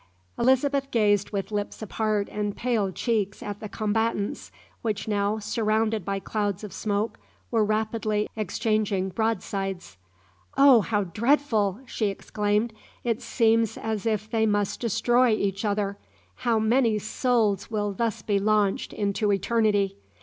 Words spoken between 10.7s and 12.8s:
how dreadful!" she exclaimed.